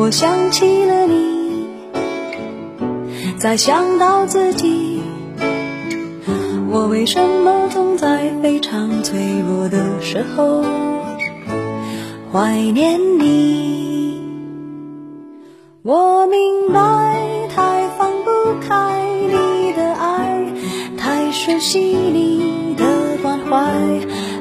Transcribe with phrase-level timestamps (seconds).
[0.00, 1.68] 我想起了你
[3.38, 5.02] 再想到自己
[6.70, 10.64] 我为什么总在非常脆弱的时候
[12.32, 14.22] 怀念你。
[15.82, 20.46] 我明白太放不开你的爱
[20.96, 23.70] 太熟悉你的关怀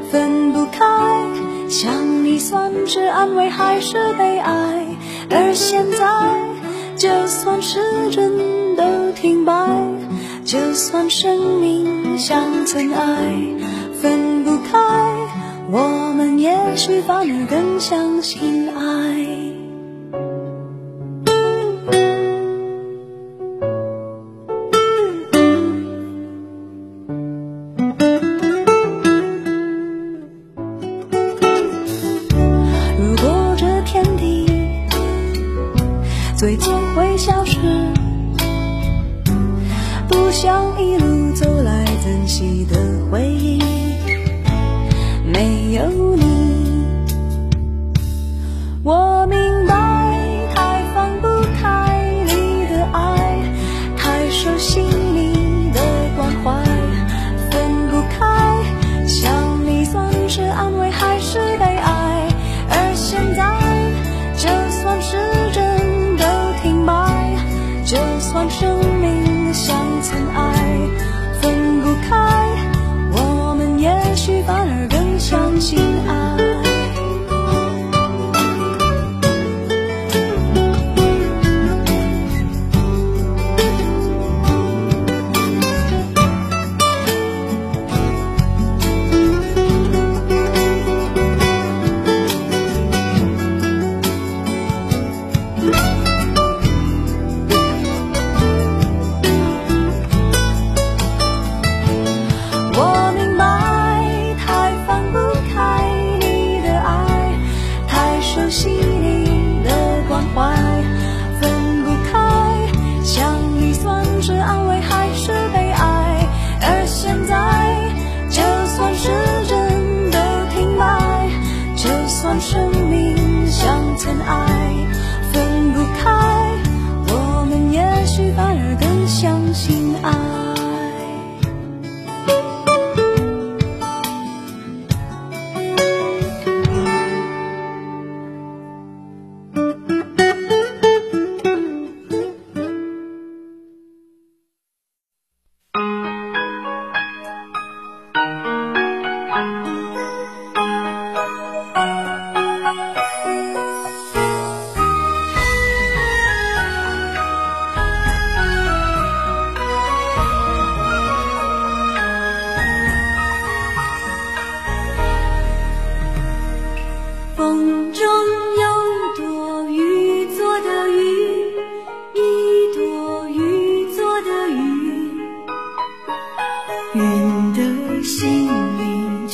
[0.09, 0.85] 分不开
[1.67, 4.98] 想你算是安慰还是悲哀？
[5.29, 6.07] 而现在
[6.95, 7.79] 就算时
[8.11, 9.53] 针都停摆
[10.43, 13.33] 就算生命像尘埃
[14.01, 14.79] 分不开
[15.71, 19.48] 我们也许反而更相信爱。
[42.29, 42.88] 惜的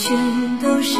[0.08, 0.16] 全
[0.60, 1.00] 都是